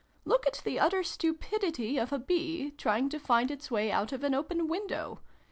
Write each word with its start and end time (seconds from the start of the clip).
Look 0.25 0.47
at 0.47 0.63
the 0.65 0.79
utter 0.79 1.03
stupidity 1.03 1.99
of 1.99 2.11
a 2.11 2.17
bee, 2.17 2.71
trying 2.71 3.07
to 3.09 3.19
find 3.19 3.51
its 3.51 3.69
way 3.69 3.91
out 3.91 4.11
of 4.11 4.23
an 4.23 4.33
open 4.33 4.67
window! 4.67 5.19